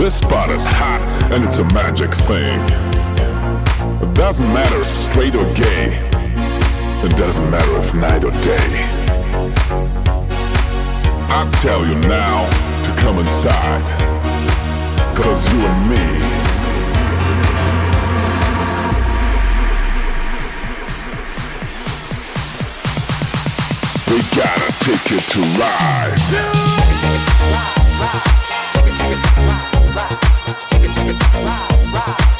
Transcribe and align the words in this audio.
This 0.00 0.16
spot 0.16 0.50
is 0.50 0.64
hot 0.64 1.02
and 1.30 1.44
it's 1.44 1.58
a 1.58 1.64
magic 1.74 2.10
thing. 2.10 2.58
It 4.00 4.14
doesn't 4.14 4.50
matter 4.50 4.82
straight 4.82 5.36
or 5.36 5.44
gay. 5.52 6.00
It 7.04 7.14
doesn't 7.18 7.50
matter 7.50 7.78
if 7.78 7.92
night 7.92 8.24
or 8.24 8.30
day. 8.40 8.70
I 11.28 11.46
tell 11.60 11.84
you 11.86 11.96
now 12.08 12.48
to 12.86 13.00
come 13.02 13.18
inside. 13.18 13.82
Cause 15.14 15.52
you 15.52 15.60
and 15.60 15.90
me 15.90 16.06
We 24.08 24.22
gotta 24.34 24.72
take 24.80 25.12
it 25.12 25.24
to 25.34 25.40
ride. 25.60 26.16
Ride, 27.52 28.24
ride. 28.24 28.49
Rock, 31.10 31.92
rock. 31.92 32.39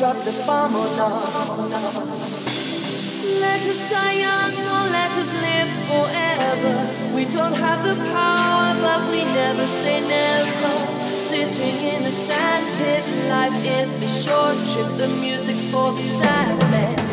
drop 0.00 0.16
the 0.24 0.32
bomb 0.46 0.74
or 0.74 0.96
not. 0.96 1.12
Let 3.44 3.60
us 3.68 3.90
die 3.90 4.14
young 4.14 4.54
or 4.74 4.84
let 4.88 5.12
us 5.12 5.30
live 5.44 5.70
forever. 5.90 7.14
We 7.14 7.26
don't 7.26 7.52
have 7.52 7.84
the 7.84 7.96
power, 8.08 8.80
but 8.80 9.10
we 9.10 9.24
never 9.24 9.66
say 9.66 10.00
never. 10.00 10.72
Sitting 11.04 11.86
in 11.86 12.02
a 12.02 12.14
sandpit, 12.26 13.04
life 13.28 13.52
is 13.78 13.90
a 14.02 14.08
short 14.24 14.56
trip. 14.72 14.90
The 14.96 15.08
music's 15.20 15.70
for 15.70 15.92
the 15.92 16.00
sad 16.00 16.58
men. 16.70 17.09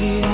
Your 0.00 0.27